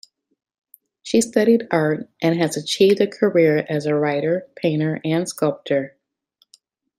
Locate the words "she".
1.03-1.21